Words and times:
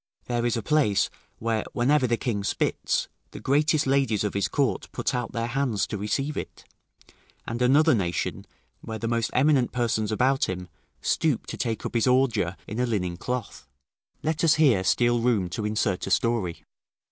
There 0.25 0.47
is 0.47 0.57
a 0.57 0.63
place, 0.63 1.11
where, 1.37 1.63
whenever 1.73 2.07
the 2.07 2.17
king 2.17 2.43
spits, 2.43 3.07
the 3.29 3.39
greatest 3.39 3.85
ladies 3.85 4.23
of 4.23 4.33
his 4.33 4.47
court 4.47 4.91
put 4.91 5.13
out 5.13 5.31
their 5.31 5.45
hands 5.45 5.85
to 5.85 5.97
receive 5.99 6.35
it; 6.35 6.63
and 7.45 7.61
another 7.61 7.93
nation, 7.93 8.47
where 8.79 8.97
the 8.97 9.07
most 9.07 9.29
eminent 9.33 9.71
persons 9.71 10.11
about 10.11 10.45
him 10.49 10.69
stoop 11.03 11.45
to 11.45 11.55
take 11.55 11.85
up 11.85 11.93
his 11.93 12.07
ordure 12.07 12.57
in 12.65 12.79
a 12.79 12.87
linen 12.87 13.15
cloth. 13.15 13.67
Let 14.23 14.43
us 14.43 14.55
here 14.55 14.83
steal 14.83 15.19
room 15.19 15.49
to 15.49 15.65
insert 15.67 16.07
a 16.07 16.09
story. 16.09 16.63